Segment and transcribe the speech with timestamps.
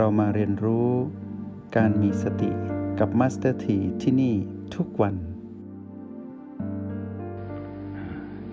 [0.00, 0.88] เรามาเรียนรู้
[1.76, 2.50] การมีสติ
[2.98, 4.34] กับมาสเตอร์ทีที่นี่
[4.74, 5.16] ทุกวัน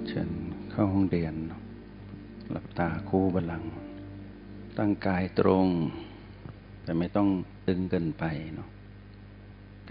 [0.08, 0.30] เชิญ
[0.72, 1.36] เข้าห้องเรียน
[2.52, 3.72] หลับตาคู้บัลลังก์
[4.78, 5.68] ตั้งกายตรง
[6.84, 7.30] แต่ไม่ต้อง
[7.68, 8.24] ตึงเกินไป
[8.54, 8.70] เนาะ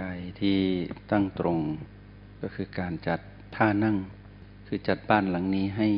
[0.00, 0.59] กายที่
[1.10, 1.59] ตั้งตรง
[2.41, 3.20] ก็คือการจัด
[3.56, 3.96] ท่านั่ง
[4.66, 5.88] คือจัดบ้านหลังนี้ให้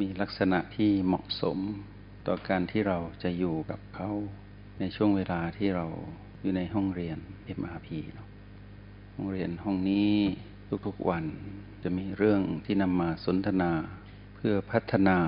[0.00, 1.58] มีลักษณะที่เหมาะสม
[2.26, 4.10] ต่อการที่เราจะอยู่กับเขา
[4.80, 5.86] ในช่วงเวลาที่เรา
[6.40, 7.18] อยู่ในห้องเรียน
[7.58, 8.28] MRP เนาะ
[9.14, 10.12] ห้องเรียนห้องนี้
[10.86, 11.24] ทุกๆวัน
[11.82, 13.72] จะมีเรื่องที่นำมาสนทนา
[14.34, 15.18] เพื่อพัฒนา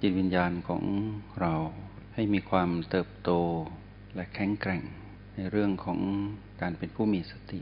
[0.00, 0.82] จิตวิญญาณของ
[1.40, 1.54] เรา
[2.14, 3.30] ให้มีความเติบโต
[4.14, 4.82] และแข็งแกร่ง
[5.34, 6.00] ในเรื่องของ
[6.62, 7.60] การเป็นผู้มีสติ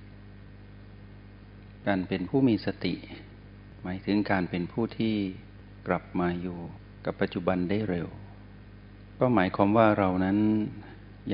[1.87, 2.95] การเป็นผู้มีสติ
[3.83, 5.15] หมายถึงการเป็นผู้ที่
[5.87, 6.59] กลับมาอยู่
[7.05, 8.09] กับปัจจุบันได้เร็ว
[9.19, 10.39] ก็หมายความว่าเรานั้น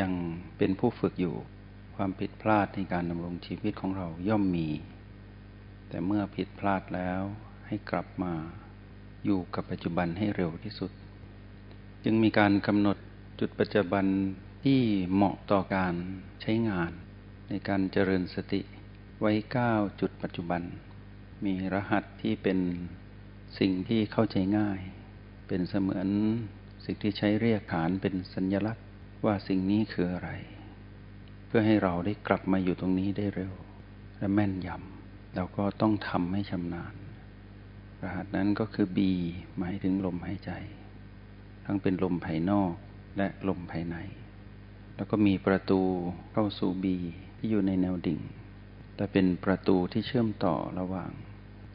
[0.00, 0.12] ยัง
[0.58, 1.34] เป็นผู้ฝึกอยู่
[1.97, 4.69] ความผิดพลาดในการดำรงชีวิตของเราย่อมมี
[5.89, 7.22] แต่เมื่อผิดพลาดแล้ว
[7.67, 8.33] ให้กลับมา
[9.25, 10.91] อยู่กับปัจจุบันให้เร็วที่สุด
[12.05, 12.97] จึงมีการกำหนด
[13.41, 14.05] จุดปัจจุบัน
[14.64, 14.80] ที่
[15.12, 15.95] เหมาะต่อการ
[16.42, 16.91] ใช้งาน
[17.48, 18.61] ในการเจริญสติ
[19.20, 19.33] ไว้
[19.67, 20.62] 9 จุดปัจจุบัน
[21.45, 22.58] มีรหัสที่เป็น
[23.58, 24.80] สิ่งที่เข้าใจง่าย
[25.48, 26.08] เป็นเสมือน
[26.84, 28.88] สิ่งที่ใช้เรียกขานเป็นสัญญลักษณ์
[29.24, 30.30] ว่าสิ่งนี้คืออะไร
[31.47, 33.55] เพื่อให้เราได้กลับมาอยู่ตรงนี้ได้เร็ว
[34.19, 36.94] และแม่นยำเราก็ต้องทำให้ชำนาญ
[38.02, 38.98] รหัสนั้นก็คือ B
[39.58, 40.52] หมายถึงลมหายใจ
[41.64, 42.72] ทั้งเป็นลมภายนอก
[43.16, 43.96] และลมภายใน
[44.96, 45.80] แล้วก็มีประตู
[46.33, 46.86] เข้าสู่ B
[47.36, 48.20] ที่อยู่ในแนวดิ่ง
[48.96, 51.11] และเป็นประตูที่เชื่อมต่อระหว่าง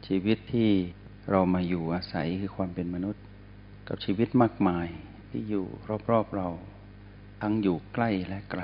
[0.07, 0.69] ชีวิตที่
[1.31, 3.23] เรามาอยู่อาศัยคือความเป็นมนุษย์
[3.87, 4.87] กับชีวิตมากมาย
[5.29, 5.65] ที่อยู่
[6.11, 6.49] รอบๆเรา
[7.43, 8.63] ทั้งอยู่ใกล้และไกล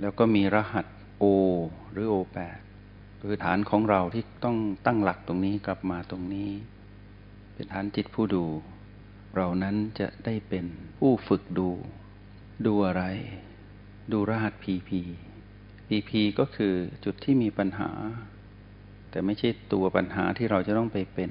[0.00, 0.86] แล้วก็มีรหัส
[1.22, 1.24] O
[1.90, 2.38] หรือ O8
[3.20, 4.56] คือฐานของเราที่ต้อง
[4.86, 6.50] ตั้งหลักตรงนี้กลับมาตรงนี้
[7.54, 8.44] เป็นฐานจิตผู้ดู
[9.36, 10.64] เรานั้นจะได้เป็น
[10.98, 11.70] ผู้ฝึกดู
[12.66, 13.04] ดูอะไร
[14.12, 14.90] ดูรหัส PP
[15.88, 16.74] PP ก็คือ
[17.04, 17.90] จุดที่มีปัญหา
[19.10, 21.28] แต่ไม่ใช่ตัวปัญหาที่เราจะต้องไปเป็น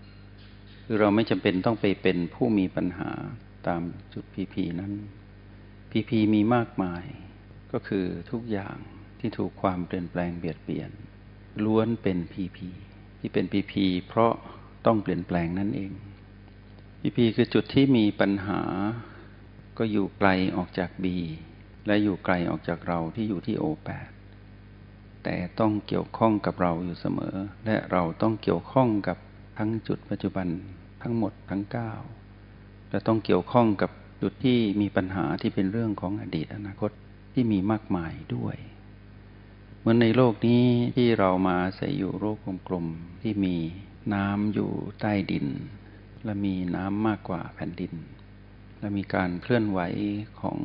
[0.86, 3.10] คือเราไม่จำเป็นต้องไปเป็นผู้มีปัญหา
[3.68, 3.82] ตาม
[4.14, 4.94] จุด PP นั้น
[5.96, 7.06] พีพีมีมากมาย
[7.72, 8.76] ก็คือทุกอย่าง
[9.20, 10.92] ที่ถูกความเปลี่ยนแปลงเบียดเบียน
[11.66, 12.70] ล้วนเป็นพีพี
[13.20, 14.34] ที่เป็นพีพีเพราะ
[14.86, 15.92] ต้องเปลี่ยนแปลงนั่นเอง
[17.02, 18.62] พีพีคือจุดที่มีปัญหา
[19.78, 21.18] ก็อยู่ไกลออกจากบี
[21.88, 24.10] และอยู่ไกลออกจากเราที่อยู่ที่โอแปด
[25.24, 29.18] แต่ต้องเกี่ยวข้องกับเราอยู่เสมอ และเราต้องเกี่ยวข้องกับ
[29.58, 30.48] ทั้งจุดปัจจุบัน
[31.02, 31.92] ทั้งหมดทั้งเก้า
[32.90, 33.92] และต้องเกี่ยวข้องกับ
[34.26, 36.92] จุดที่มีปัญหาที่เป็นเรื่องของอดีตอนาคต
[37.34, 38.58] ที่มีมากมายด้วย
[39.80, 40.64] เหมือนในโลกนี้
[40.96, 43.56] ที่เรามาใส่อยู่โลกกลมๆที่มี
[44.14, 45.48] น้ำอยู่ใต้ดิน
[46.24, 47.94] และมีน้ำมากกว่าแผ่นดิน
[48.80, 49.80] และมีการเคลื่อนไหว
[50.42, 50.58] ของ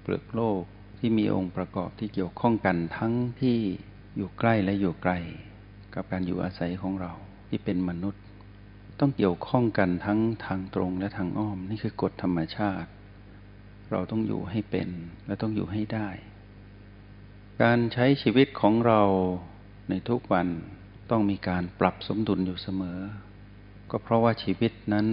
[0.00, 0.62] เปลือกโลก
[0.98, 3.58] ที่มีองค์ประกอบที่เกี่ยวข้องกันทั้งที่
[4.16, 5.12] อยู่ใกล้และอยู่ไกล
[5.94, 7.12] กับการอยู่อาศัยของเรา
[7.48, 8.19] ที่เป็นมนุษย์
[9.00, 12.90] ต้องเกี่ยวข้องกันทั้งทางตรงและทางอ้อม นี่คือกฎธรรมชาติ
[13.90, 14.88] เราต้องอยู่ให้เป็น
[15.26, 16.08] และต้องอยู่ให้ได้
[17.62, 19.02] การใช้ชีวิตของเรา
[19.88, 20.48] ในทุกวัน
[21.10, 23.00] ต้องมีการปรับสมดุลอยู่เสมอ
[23.90, 25.06] ก็เพราะว่าชีวิตนั้น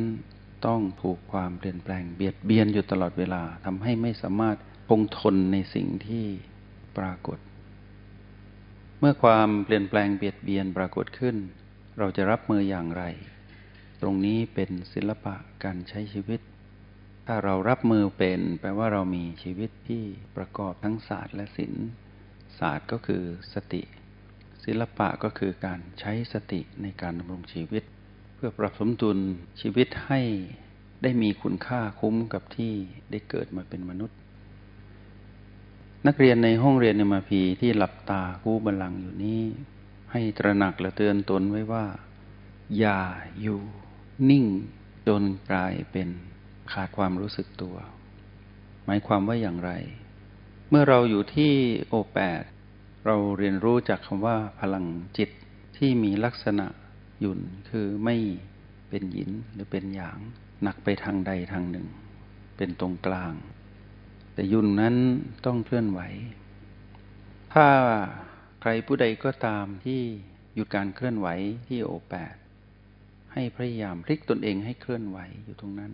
[0.66, 4.58] ต้องถูกความเปลี่ยนแปลงเบียดเบียนอยู่ตลอดเวลาทำให้ไม่สามารถ
[4.90, 6.26] คงทนในสิ่งที่
[6.98, 7.38] ปรากฏ
[9.00, 11.36] เมื่อความเปลี่ยนแปลงเบียดเบียนปรากฏขึ้น
[12.00, 13.04] เราจะรับมืออย่างไร
[14.02, 16.42] ตรงนี้เป็นศิลปะการใช้ชีวิต
[17.28, 20.04] ถ้าเรารับมือเป็นแปลว่าเรามีชีวิตที่
[20.36, 21.88] ประกอบทั้งศาสตร์และศิลป์
[22.60, 23.82] ศาสตร์ก็คือสติ
[24.66, 27.84] ศิลปะก็คือการใช้สติในการดำรงชีวิต
[28.36, 29.18] เพื่อปรับสมดุล
[29.62, 30.22] ชีวิตให้
[31.04, 32.74] ได้มีคุณค่าคุ้มกับที่
[33.12, 34.18] ได้เกิดมาเป็นมนุษย์
[36.08, 39.42] นักเรียนในห้องเรียนในมาพีที่หลับตาคู่บัลลังอยู่นี้
[40.12, 41.86] ให้ตระหนักและเตือนตนไว้ว่า
[42.80, 43.00] อย่า
[43.42, 43.62] อยู่
[44.30, 44.46] นิ่ง
[45.08, 46.10] จนกลายเป็น
[46.72, 47.76] ขาดความรู้สึกตัว
[48.86, 49.72] หมายความว่าอย่างไร
[50.70, 51.54] เมื่อเราอยู่ที่
[51.90, 52.44] โอแปด
[53.06, 54.86] เราเรียนรู้จากคำว่าพลัง
[55.18, 55.30] จิต
[55.78, 56.68] ที่มีลักษณะ
[57.20, 58.16] หยุ่นคือไม่
[58.90, 60.20] เป็นหยินหรือเป็นหยาง
[60.64, 61.88] หนักไปทางใดทางหนึ่ง
[62.58, 63.34] เป็นตรงกลาง
[64.34, 64.96] แต่ยุ่นนั้น
[65.46, 66.02] ต้องเคลื่อนไหว
[67.54, 67.68] ถ้า
[68.62, 70.02] ใครผู้ใดก็ตามที่
[70.56, 71.28] หยุดการเคลื่อนไหว
[71.68, 72.36] ที่โอแปด
[73.40, 75.92] ให้พยายามพลิกตนเองให้เคลื่อนไหวอยู่ตรงนั้น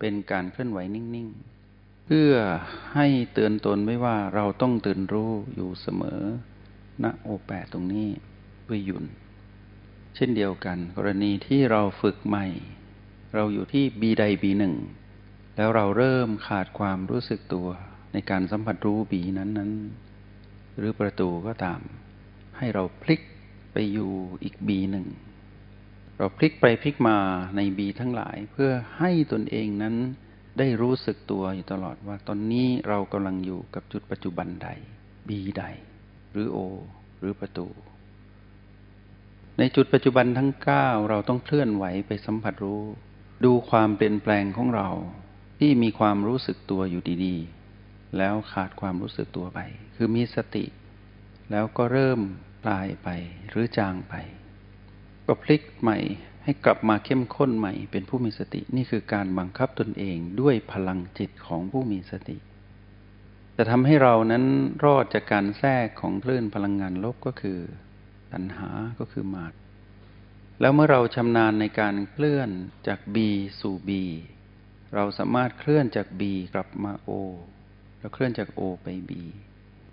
[0.00, 2.32] เป็นการเคลื่อนไหวนิ่งๆ เพื่อ
[2.94, 6.22] ให้เตือนตนไว้ว่าเราต้องตื่นรู้อยู่เสมอ
[7.02, 8.08] ณโอแปตรงนี้
[8.64, 9.04] เพื่อหยุน
[10.16, 12.46] เช่นเดียวกัน กรณีที่เราฝึกใหม่
[13.34, 14.74] เราอยู่ที่บีใดบีหนึ่ง
[15.56, 17.68] แล้วเราเริ่มขาดความรู้สึกตัว
[18.12, 19.72] ในการสัมผัสรู้บีนั้นนั้น
[20.76, 21.80] หรือประตูก็ตาม
[22.58, 23.20] ให้เราพลิก
[23.72, 24.10] ไปอยู่
[24.42, 25.06] อีกบีหนึ่ง
[26.18, 27.16] เราพลิกไปพลิกมา
[27.56, 29.94] ในบีทั้งหลาย เพื่อให้ตนเองนั้น
[30.58, 34.68] ได้รู้สึกตัวอยู่ตลอดว่าตอนนี้เรากำลังอยู่กับจุดปัจจุบันใด
[35.28, 35.64] บีใด
[36.32, 36.58] หรือโอ
[37.18, 37.68] หรือประตู
[39.58, 40.50] ในจุดปัจจุบันทั้ง
[40.80, 42.82] 9 เราต้องเคลื่อนไหวไปสัมผัสรู้
[43.44, 44.88] ดูความเปลี่ยนแปลงของเรา
[45.60, 49.60] ที่มีความรู้สึกตัวอยู่ดีๆ แล้วขาดความรู้สึกตัวไป
[49.96, 50.64] คือมีสติ
[51.50, 52.20] แล้วก็เริ่ม
[52.68, 53.08] ลายไป
[53.48, 54.14] หรือจางไป
[55.28, 55.98] ก็พลิกใหม่
[56.44, 62.36] ให้กลับมาเข้มข้นใหม่ เป็นผู้มีสตินี่คือการบังคับตนเองด้วยพลังจิตของผู้มีสติ
[63.56, 64.44] จะทำให้เรานั้น
[64.84, 67.58] รอดจากการแทรกของคลื่นพลังงานลบก็คือ
[68.32, 69.52] ตัณหาก็คือมาด
[70.60, 72.50] แล้วเมื่อเราชำนาญในการเคลื่อน
[72.86, 73.16] จาก B
[73.60, 73.90] สู่ B
[74.94, 76.22] เราสามารถเคลื่อนจาก B
[76.54, 77.10] กลับมา O
[77.98, 79.12] แล้วเคลื่อนจาก O ไป B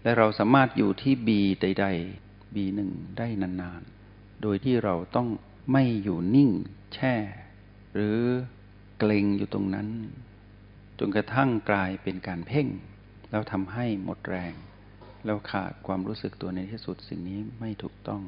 [0.03, 1.29] และเราสามารถอยู่ที่ B
[1.61, 4.04] ใดๆ B หนึ่งได้นานๆ
[4.41, 5.27] โดยที่เราต้อง
[5.71, 6.51] ไม่อยู่นิ่ง
[6.93, 7.15] แช่
[7.93, 8.19] หรือ
[8.99, 9.87] เกรงอยู่ตรงนั้น
[10.99, 12.67] จนกระทั่งกลายเป็นการเพ่ง
[13.31, 14.53] แล้วทำให้หมดแรง
[15.25, 18.21] แล้วขาดความรู้สึกตัวในที่สุดสิ่งนี้ไม่ถูกต้อง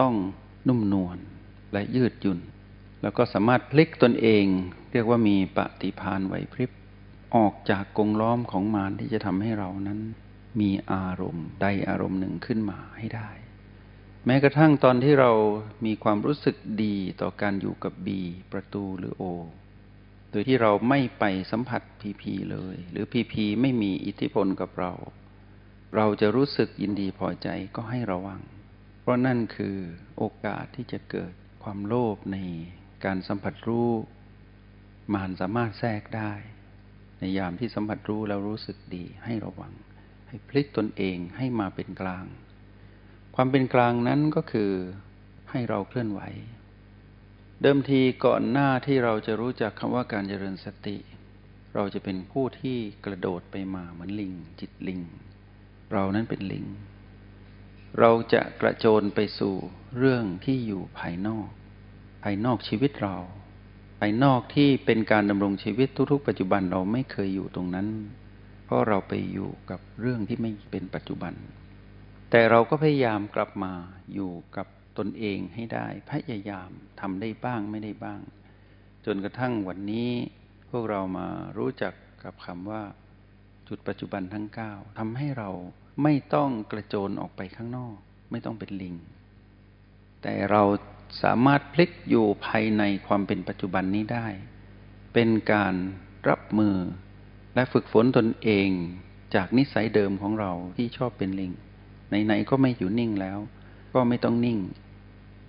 [0.00, 0.14] ต้อง
[0.68, 1.18] นุ่มนวล
[1.72, 2.40] และยืดหยุ่น
[3.02, 4.44] แล้วก็สามารถพลิกตนเอง
[4.92, 6.70] เรียกว่ามีปฏิพานไหวพริบ
[7.36, 10.00] ออกจากกงล้อมของมารที่จะทำให้เรานั้น
[10.60, 13.30] มีอารมณ์ใดอารมณ์หนึ่งขึ้นมาให้ได้
[14.26, 15.32] แม้กระทั่งตอนที่เรา
[15.86, 18.20] มีความรู้สึกดีต่อการอยู่กับบี
[18.52, 19.24] ประตูหรือโอ
[20.30, 24.92] โดยที่เราไม่ไปสัมผัสพีพีเลย หรือพีพีไม่มีอิทธิพลกับเรา
[25.96, 28.40] เราจะรู้สึกยินดีพอใจก็ให้ระวัง
[29.00, 29.76] เพราะนั่นคือ
[30.16, 31.32] โอกาสที่จะเกิด
[31.62, 32.38] ความโลภใน
[33.04, 33.90] การสัมผัสรู้
[35.12, 36.32] มานสามารถแทรกได้
[37.18, 39.72] ในยามที่สัมผัสรู้แล้วรู้สึกดีให้ระวัง
[40.28, 42.26] ให้พลิกตนเองให้มาเป็นกลาง
[43.42, 44.72] ความเป็นกลางนั้นก็คือ
[45.50, 46.20] ให้เราเคลื่อนไหว
[47.62, 50.96] เดิมทีก่อนหน้าที่เราจะรู้จักคำว่าการเจริญสติ
[51.74, 55.00] เราจะเป็นผู้ที่กระโดดไปมาเหมือนลิง จิตลิง
[55.92, 56.66] เรานั้นเป็นลิง
[57.98, 59.54] เราจะกระโจนไปสู่
[59.98, 61.48] เรื่องที่อยู่ภายนอก
[62.22, 63.16] ภายนอกชีวิตเรา
[64.00, 67.88] ภายนอกที่เป็นการดำรงชีวิตทุกๆ ปัจจุบันเราไม่เคยอยู่ตรงนั้น
[68.64, 71.34] เพราะเราไปอยู่กับเรื่องที่ไม่เป็นปัจจุบัน
[72.30, 73.72] แต่เราก็พยายามกลับมา
[74.14, 74.66] อยู่กับ
[74.98, 78.20] ตนเองให้ได้ พยายามทำได้บ้างไม่ได้บ้าง
[79.06, 80.10] จนกระทั่งวันนี้
[80.70, 81.28] พวกเรามา
[81.58, 81.94] รู้จัก
[82.24, 82.82] กับคำว่า
[83.68, 85.50] จุดปัจจุบันทั้ง 9ทำให้เรา
[86.02, 87.96] ไม่ต้องกระโจนออกไปข้างนอก
[88.30, 88.96] ไม่ต้องเป็นลิง
[90.22, 90.62] แต่เรา
[91.22, 94.26] สามารถพลิกอยู่ภายในความเป็นปัจจุบันนี้ได้
[95.14, 95.74] เป็นการ
[96.28, 96.76] รับมือ
[97.54, 98.68] และฝึกฝนตนเอง
[99.34, 101.52] จากนิสัยเดิมของเราที่ชอบเป็นลิง
[102.24, 103.38] ไหนๆก็ไม่อยู่นิ่งแล้ว
[103.94, 104.58] ก็ไม่ต้องนิ่ง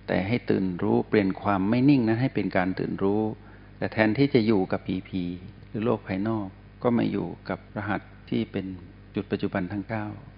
[0.06, 3.22] แต่ให้ตื่นรู้เปลี่ยนความไม่นิ่งนั้นให้เป็นการตื่นรู้
[3.78, 5.24] แต่แทนที่จะอยู่กับผีผี
[5.68, 6.46] หรือโลกภายนอก
[6.82, 8.00] ก็มาอยู่กับรหัส
[8.30, 8.66] ที่เป็น
[9.14, 9.84] จุดปัจจุบันทั้ง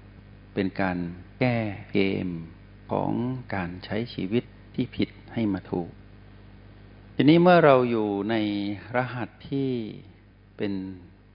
[0.00, 0.98] 9 เป็นการ
[1.40, 1.56] แก้
[1.92, 2.28] เกม
[2.90, 3.12] ของ
[3.54, 5.90] การใช้ชีวิตที่ผิดให้มาถูก
[7.16, 8.34] ทีนี้เมื่อเราอยู่ใน
[8.96, 9.68] รหัสที่
[10.56, 10.72] เป็น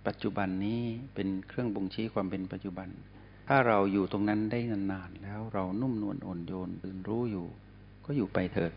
[0.08, 0.82] ปัจจุบันนี้
[1.16, 2.88] เป็นเครื่องบ่งชี้ความเป็นปัจจุบัน
[3.52, 7.48] ถ้าเราอยู่ตรงนั้นได้นานๆแล้วเรานุ่มนวลอ่อนโยนตื่นรู้อยู่
[8.06, 8.74] ก็อยู่ไปเถิด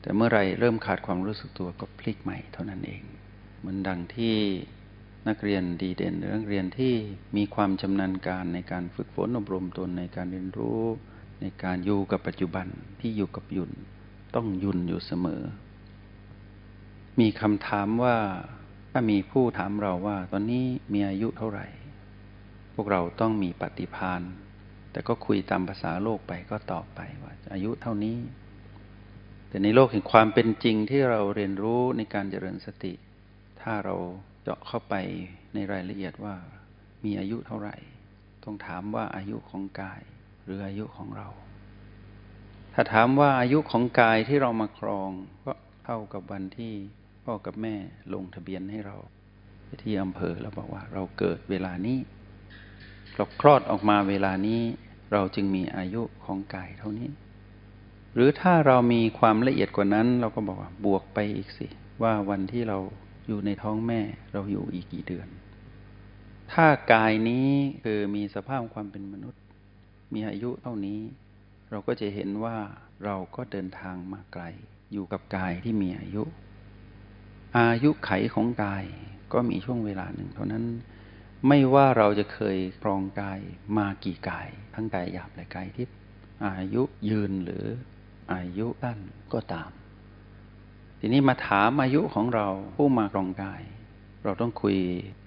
[0.00, 3.02] แต่เมื่อไรเริ่มขาดความรู้สึกตัวก็พลิกใหม่เท่านั้นเอง
[3.58, 4.36] เหมือนดังที่
[5.28, 6.94] นักเรียนดีเด่นหรือนักเรียนที่
[7.36, 10.80] มีความชำนาญการในการฝึกฝนอบรมตนในการเรียนรู้
[11.40, 12.66] ในการอยู่กับปัจจุบัน
[13.00, 13.72] ที่อยู่กับยุน
[14.34, 15.42] ต้องยุนอยู่เสมอ
[17.20, 18.16] มีคำถามว่า
[18.92, 21.66] ถ้ามีผู้ถามเราว่า ตอนนี้มีอายุเท่าไหร่
[22.74, 24.22] พวกเราต้องมีปฏิพาน
[24.92, 28.18] แต่ก็คุยตามภาษาโลกไปก็ตอบไปว่า อายุเท่านี้
[29.48, 32.92] แต่ในโลกแห่งความเป็นจริงที่เราเรียนรู้ในการเจริญสติ
[33.60, 33.96] ถ้าเรา
[34.42, 34.94] เจาะเข้าไป
[35.54, 36.36] ในรายละเอียดว่า
[37.04, 37.76] มีอายุเท่าไหร่
[38.44, 40.02] ต้องถามว่าอายุของกาย
[40.44, 41.28] หรืออายุของเรา
[42.74, 45.10] ถ้าถามว่าอายุของกายที่เรามาครอง
[45.44, 45.52] ก็
[45.84, 46.74] เท่ากับวันที่
[47.24, 47.74] พ่อกับแม่
[48.14, 48.96] ลงทะเบียนให้เรา
[49.82, 51.98] ที่อำเภอแล้วบอกว่าเราเกิดเวลานี้
[53.14, 54.60] เราคลอดออกมาเวลานี้
[55.12, 57.08] เราจึงมีอายุของกายเท่านี้
[58.14, 61.66] หรือถ้าเรามีความละเอียดกว่านั้น เราก็บอกว่าบวกไปอีกสิ
[62.02, 62.78] ว่าวันที่เรา
[63.26, 64.00] อยู่ในท้องแม่
[64.32, 65.28] เราอยู่อีกกี่เดือน
[66.52, 67.48] ถ้ากายนี้
[67.84, 69.42] คือมีสภาพความเป็นมนุษย์
[70.14, 71.00] มีอายุเท่านี้
[71.70, 72.56] เราก็จะเห็นว่า
[73.04, 74.44] เราก็เดินทางมาไกล
[74.92, 76.22] อยู่กับกายที่มีอายุ
[77.58, 78.84] อายุไขของกาย
[79.32, 80.64] ก็มีช่วงเวลาหนึ่งเท่านั้น
[81.48, 83.40] ไม่ว่าเราจะเคยครองกาย
[83.78, 85.96] มากี่กาย ทั้งกายหยาบและกายทิพย์
[86.46, 87.64] อายุยืนหรือ
[88.32, 88.98] อายุสั้น
[89.32, 89.70] ก็ตาม
[91.00, 93.62] ทีนี้มาถามอายุของเราผู้มาครองกาย
[94.24, 94.76] เราต้องคุย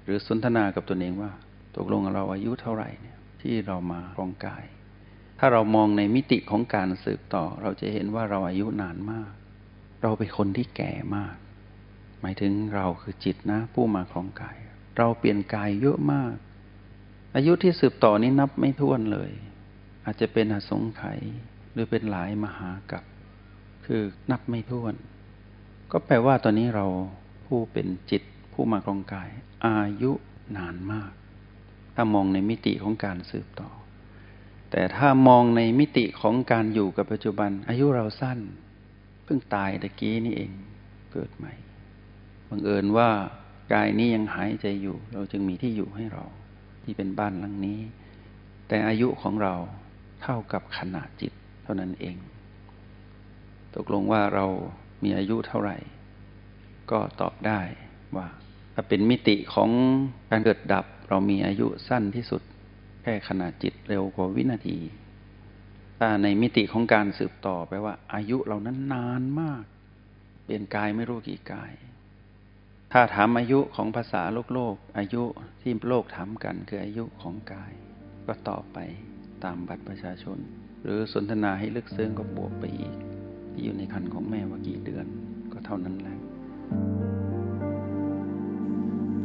[0.03, 1.31] หรือสนทนากับตัวเองว่า
[1.75, 4.63] ตกลงเราอายุเท่าไหร่เนี่ยที่เรามาครองกาย
[5.39, 9.31] ถ้าเรามองในมิติของการสืบต่อ เราจะเห็นว่าเราอายุนานมาก
[10.01, 11.35] เราเป็นคนที่แก่มาก
[12.21, 14.57] หมายถึงเราคือจิตนะผู้มาครองกาย
[14.97, 16.33] เราเปลี่ยนกายเยอะมาก
[17.35, 19.31] อายุที่สืบต่อนี้นับไม่ถ้วนเลย
[20.05, 21.19] อาจจะเป็นอสงไขย
[21.71, 23.03] หรือเป็นหลายมหากับ
[23.85, 24.93] คือนับไม่ถ้วน
[25.91, 26.85] ก็แปลว่าตอนนี้เรา
[27.45, 28.23] ผู้เป็นจิต
[28.53, 29.29] ผู้มาครองกาย
[29.65, 30.11] อายุ
[30.57, 31.11] นานมาก
[31.95, 33.69] ถ้ามองในมิติของการสืบต่อ
[34.71, 38.39] แต่ถ้ามองในมิติของการอยู่กับปัจจุบัน อายุเราสั้น
[39.23, 40.51] เพิ่งตายตะกี้นี่เอง
[41.11, 41.53] เกิดใหม่
[42.49, 43.09] บังเอิญว่า
[43.73, 46.25] กายนี้ยังหายใจอยู่ เราจึงมีที่อยู่ให้เรา
[46.83, 47.79] ที่เป็นบ้านหลังนี้
[48.67, 49.55] แต่อายุของเรา
[50.21, 52.17] เท่ากับขนาดจิตเท่านั้นเอง
[53.75, 54.45] ตกลงว่าเรา
[55.03, 55.77] มีอายุเท่าไหร่
[56.91, 57.59] ก็ตอบได้
[58.15, 58.27] ว่า
[58.73, 59.69] ถ้าเป็นมิติของ
[60.29, 62.41] การเกิดดับ เรามีอายุสั้นที่สุด
[63.01, 64.77] แค่ขนาดจิตเร็วกว่าวินาที
[65.99, 69.63] ถ้าในมิติของการสืบต่อแปลว่า อายุเรานั้นนานมาก
[70.43, 71.71] เปลี่ยนกายไม่รู้กี่กาย
[72.97, 75.23] ถ้าถามอายุของภาษาโลกโลก อายุ
[75.61, 77.73] ที่โลกถามกันคืออายุของกาย
[78.27, 78.79] ก็ตอบไป
[79.43, 80.37] ตามบัตรประชาชน
[80.83, 82.95] หรือสนทนาให้ลึกซึ้งก็บวกไปอีก
[83.51, 85.05] ที่อยู่ในคันของแม่ว่ากี่เดือน
[85.53, 86.17] ก็เท่านั้นแหละ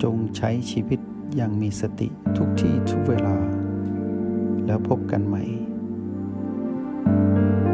[0.03, 1.01] จงใช้ชีวิต
[1.37, 3.37] อย่างมีสติทุกที่ทุกเวลา
[4.67, 5.43] แล้วพบกันใหม่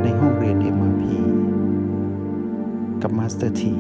[0.03, 1.03] ในห้องเรียน MRP
[3.03, 3.75] กับมาสเตอร์ที